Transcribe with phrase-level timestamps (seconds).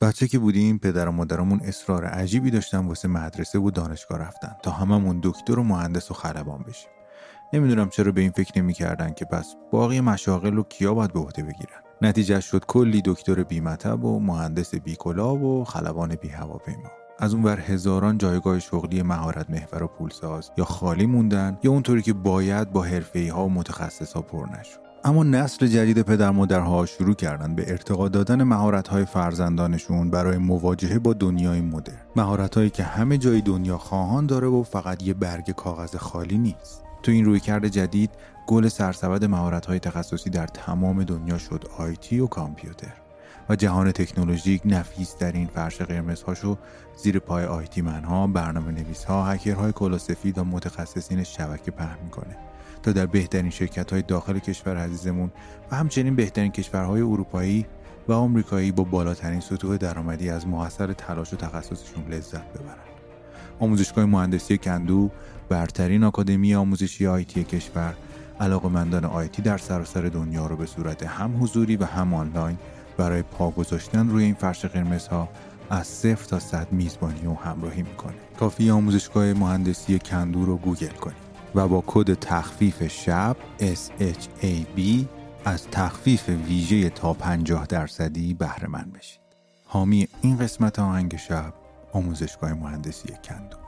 [0.00, 4.70] بچه که بودیم پدر و مادرمون اصرار عجیبی داشتن واسه مدرسه و دانشگاه رفتن تا
[4.70, 6.90] هممون دکتر و مهندس و خلبان بشیم.
[7.52, 11.42] نمی‌دونم چرا به این فکر نمی‌کردن که پس باقی مشاغل رو کیا باید به عهده
[11.42, 11.82] بگیرن.
[12.02, 17.60] نتیجه شد کلی دکتر بیمطب و مهندس بیکلا و خلبان بی هواپیما از اون ور
[17.60, 22.82] هزاران جایگاه شغلی مهارت محور و پولساز یا خالی موندن یا اونطوری که باید با
[22.82, 24.87] حرفه ها و متخصص ها پر نشد.
[25.04, 30.98] اما نسل جدید پدر مادرها شروع کردن به ارتقا دادن مهارت های فرزندانشون برای مواجهه
[30.98, 31.96] با دنیای مدرن.
[32.16, 36.84] مهارت هایی که همه جای دنیا خواهان داره و فقط یه برگ کاغذ خالی نیست.
[37.02, 38.10] تو این رویکرد جدید
[38.46, 42.94] گل سرسبد مهارت های تخصصی در تمام دنیا شد آیتی و کامپیوتر.
[43.48, 46.56] و جهان تکنولوژیک نفیس در این فرش قرمزهاشو
[46.96, 52.47] زیر پای آیتی منها، برنامه نویس ها، هکرهای کلاسفید و متخصصین شبکه پهن می‌کنه.
[52.88, 55.30] تا در بهترین شرکت های داخل کشور عزیزمون
[55.70, 57.66] و همچنین بهترین کشورهای اروپایی
[58.08, 62.88] و آمریکایی با بالاترین سطوح درآمدی از محصر تلاش و تخصصشون لذت ببرن.
[63.60, 65.10] آموزشگاه مهندسی کندو
[65.48, 67.94] برترین آکادمی آموزشی IT کشور
[68.40, 72.58] علاقمندان IT در سراسر دنیا رو به صورت هم حضوری و هم آنلاین
[72.96, 75.28] برای پا گذاشتن روی این فرش قرمزها
[75.70, 81.27] از صفر تا صد میزبانی و همراهی می‌کنه کافی آموزشگاه مهندسی کندو رو گوگل کنید
[81.54, 84.80] و با کد تخفیف شب SHAB
[85.44, 89.20] از تخفیف ویژه تا 50 درصدی بهره مند بشید.
[89.64, 91.52] حامی این قسمت آهنگ شب
[91.92, 93.67] آموزشگاه مهندسی کندو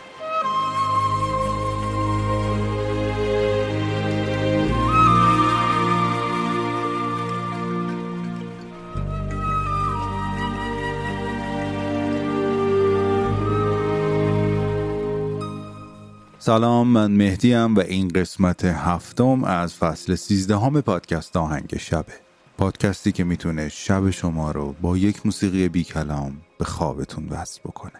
[16.43, 22.13] سلام من مهدیم و این قسمت هفتم از فصل سیزدهم پادکست آهنگ شبه
[22.57, 27.91] پادکستی که می‌تونه شب شما رو با یک موسیقی بی کلام به خوابتون وصل بکنه.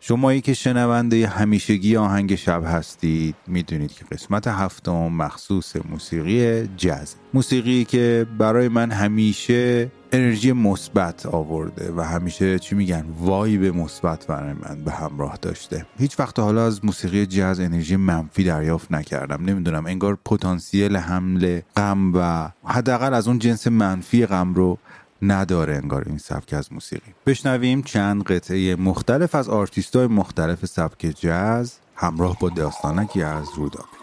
[0.00, 7.84] شمایی که شنونده همیشگی آهنگ شب هستید می‌دونید که قسمت هفتم مخصوص موسیقی جز موسیقی
[7.84, 14.84] که برای من همیشه انرژی مثبت آورده و همیشه چی میگن وایب مثبت برای من
[14.84, 15.86] به همراه داشته.
[15.98, 19.44] هیچ وقت حالا از موسیقی جز انرژی منفی دریافت نکردم.
[19.44, 24.78] نمی‌دونم انگار پتانسیل حمله غم و حداقل از اون جنس منفی غم رو
[25.22, 27.14] نداره انگار این سبک از موسیقی.
[27.26, 33.95] بشنویم چند قطعه مختلف از آرتیستای مختلف سبک جز همراه با داستانکی از رودابی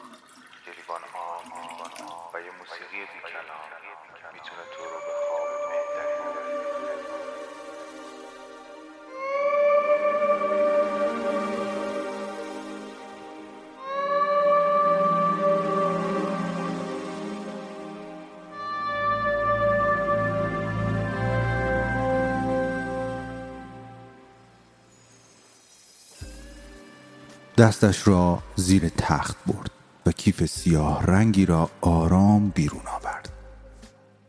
[27.64, 29.72] دستش را زیر تخت برد
[30.06, 33.30] و کیف سیاه رنگی را آرام بیرون آورد.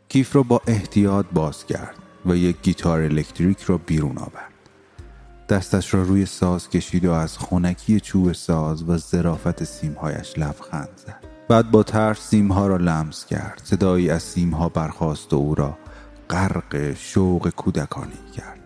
[0.09, 4.53] کیف را با احتیاط باز کرد و یک گیتار الکتریک را بیرون آورد.
[5.49, 11.23] دستش را روی ساز کشید و از خونکی چوب ساز و ظرافت سیمهایش لبخند زد.
[11.49, 13.61] بعد با ترس سیمها را لمس کرد.
[13.63, 15.77] صدایی از سیمها برخاست و او را
[16.29, 18.59] غرق شوق کودکانی کرد.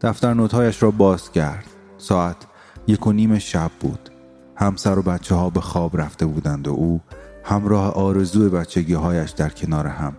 [0.00, 1.66] دفتر نوتهایش را باز کرد.
[1.98, 2.51] ساعت
[2.86, 4.10] یک و نیم شب بود.
[4.56, 7.00] همسر و بچه ها به خواب رفته بودند و او
[7.44, 10.16] همراه آرزوی بچگی هایش در کنار هم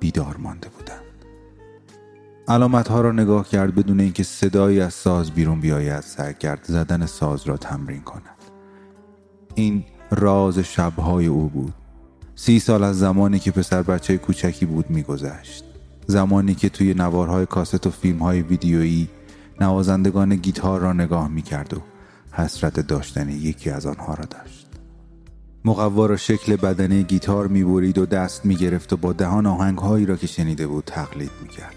[0.00, 1.02] بیدار مانده بودند.
[2.48, 7.06] علامت ها را نگاه کرد بدون اینکه صدایی از ساز بیرون بیاید سعی کرد زدن
[7.06, 8.36] ساز را تمرین کند.
[9.54, 11.74] این راز شبهای او بود.
[12.34, 15.64] سی سال از زمانی که پسر بچه کوچکی بود میگذشت.
[16.06, 19.08] زمانی که توی نوارهای کاست و فیلمهای ویدیویی
[19.60, 21.80] نوازندگان گیتار را نگاه می‌کرد و
[22.36, 24.66] حسرت داشتن یکی از آنها را داشت.
[25.64, 30.26] مقوا را شکل بدنه گیتار می‌برید و دست می‌گرفت و با دهان آهنگهایی را که
[30.26, 31.74] شنیده بود تقلید می‌کرد.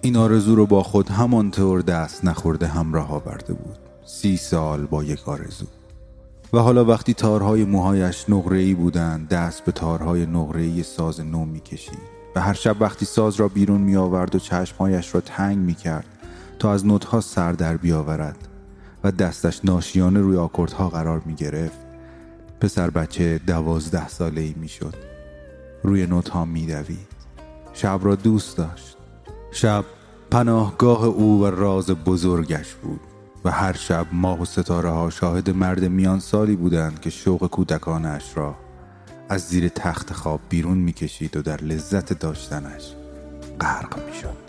[0.00, 3.78] این آرزو رو با خود همانطور دست نخورده همراه آورده بود.
[4.06, 5.66] سی سال با یک آرزو.
[6.52, 12.14] و حالا وقتی تارهای موهایش نقره‌ای بودند دست به تارهای نقره‌ای ساز نو می‌کشید.
[12.36, 16.06] و هر شب وقتی ساز را بیرون می آورد و چشمهایش را تنگ می کرد
[16.58, 18.48] تا از نوتها سر در بیاورد
[19.04, 21.78] و دستش ناشیانه روی آکوردها قرار می گرفت.
[22.60, 24.94] پسر بچه دوازده ساله ای می شد.
[25.82, 27.06] روی نوتها می دوید.
[27.72, 28.96] شب را دوست داشت.
[29.52, 29.84] شب
[30.30, 33.00] پناهگاه او و راز بزرگش بود
[33.44, 38.36] و هر شب ماه و ستاره ها شاهد مرد میان سالی بودند که شوق کودکانش
[38.36, 38.54] را
[39.28, 42.94] از زیر تخت خواب بیرون می‌کشید و در لذت داشتنش
[43.60, 44.44] غرق می‌شد.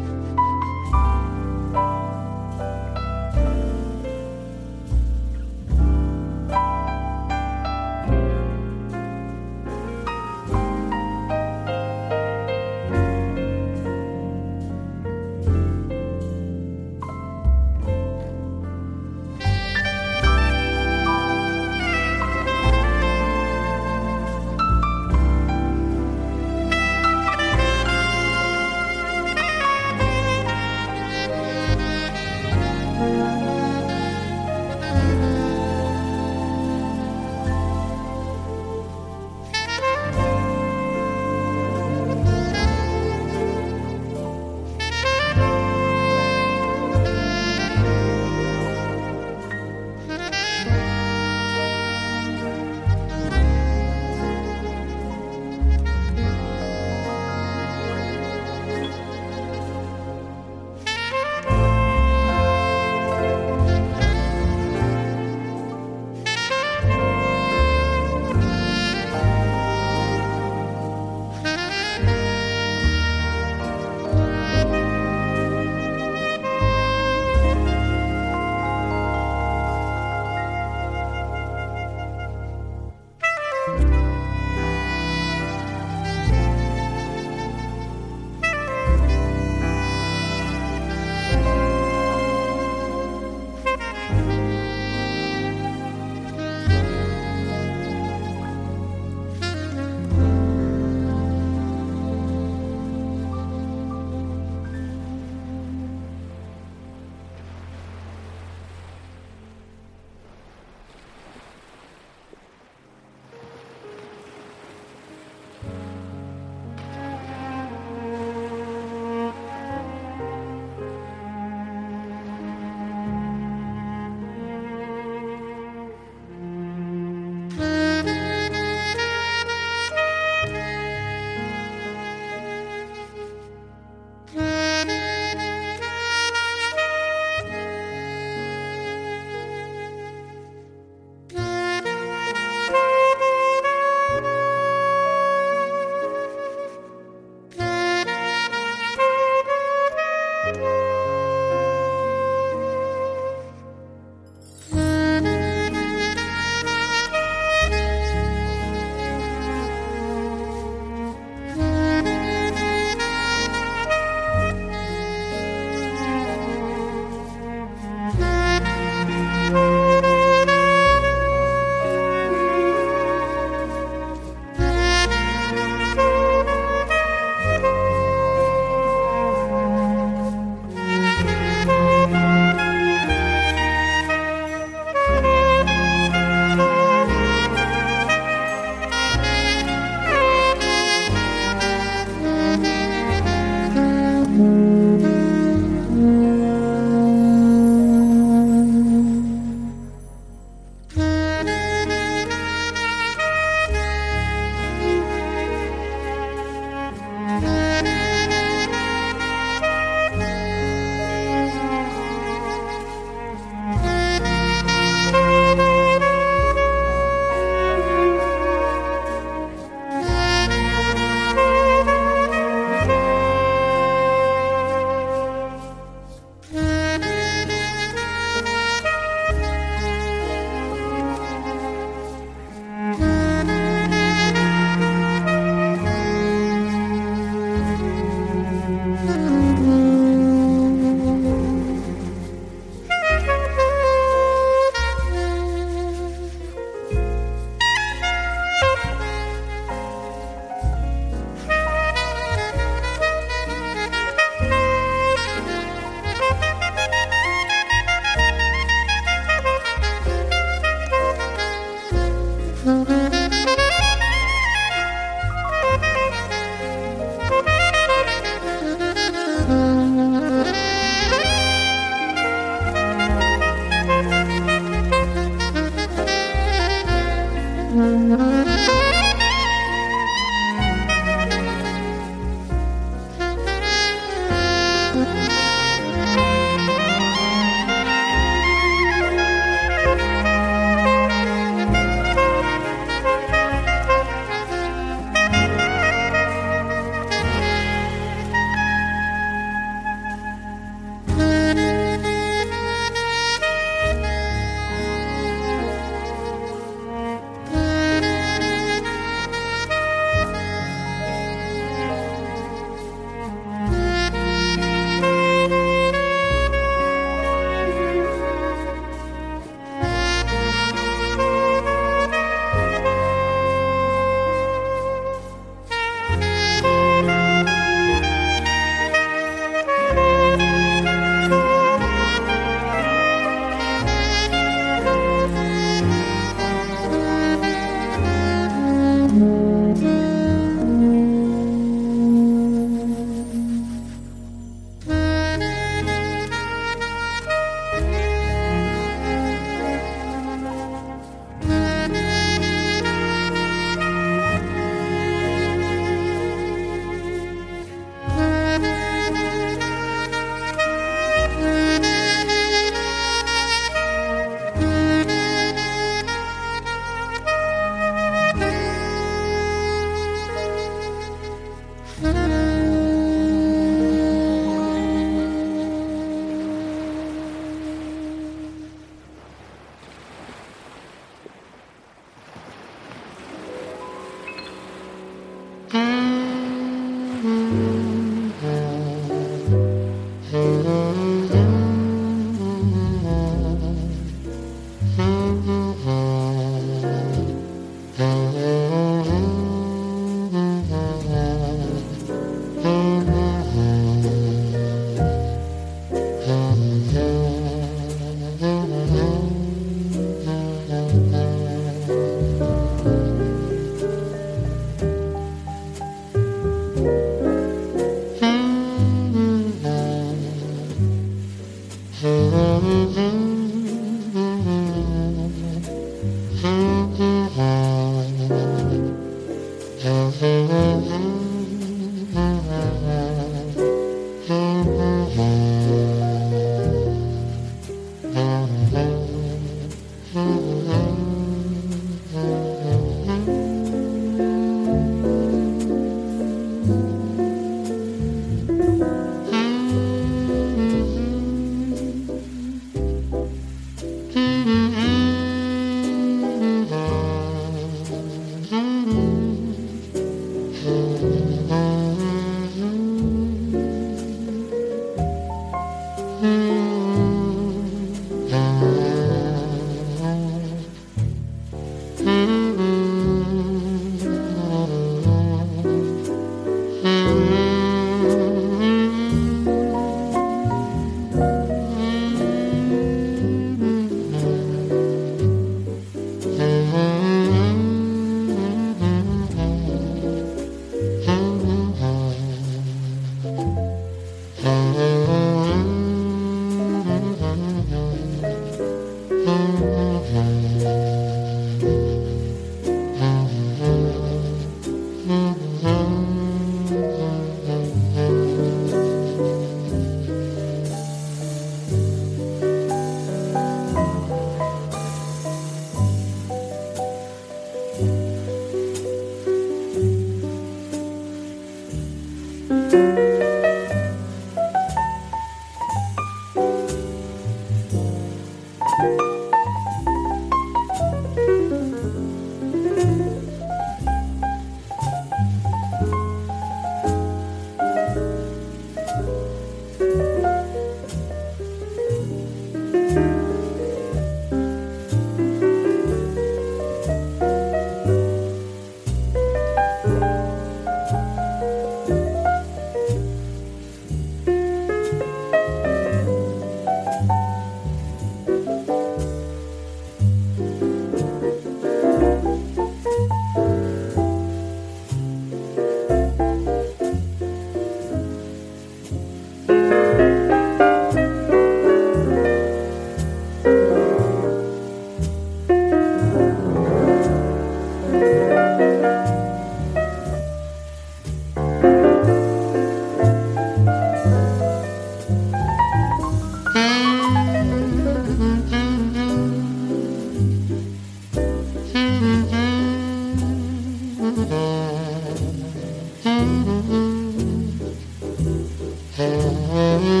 [599.01, 600.00] Mm-hmm.